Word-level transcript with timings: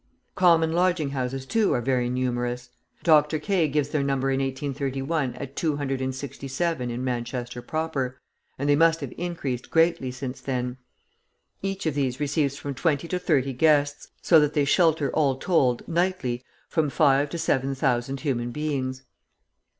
Common 0.33 0.73
lodging 0.73 1.11
houses, 1.11 1.45
too, 1.45 1.73
are 1.73 1.79
very 1.79 2.09
numerous; 2.09 2.69
Dr. 3.03 3.37
Kay 3.37 3.67
gives 3.67 3.89
their 3.89 4.01
number 4.01 4.31
in 4.31 4.39
1831 4.39 5.35
at 5.35 5.55
267 5.55 6.89
in 6.89 7.03
Manchester 7.03 7.61
proper, 7.61 8.17
and 8.57 8.67
they 8.67 8.75
must 8.75 9.01
have 9.01 9.13
increased 9.15 9.69
greatly 9.69 10.09
since 10.09 10.41
then. 10.41 10.77
Each 11.61 11.85
of 11.85 11.93
these 11.93 12.19
receives 12.19 12.57
from 12.57 12.73
twenty 12.73 13.07
to 13.09 13.19
thirty 13.19 13.53
guests, 13.53 14.07
so 14.23 14.39
that 14.39 14.55
they 14.55 14.65
shelter 14.65 15.11
all 15.11 15.35
told, 15.35 15.87
nightly, 15.87 16.43
from 16.67 16.89
five 16.89 17.29
to 17.29 17.37
seven 17.37 17.75
thousand 17.75 18.21
human 18.21 18.49
beings. 18.49 19.03